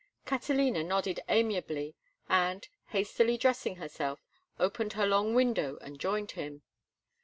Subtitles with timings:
[0.25, 1.93] Catalina nodded amiably,
[2.27, 4.19] and, hastily dressing herself,
[4.59, 6.63] opened her long window and joined him.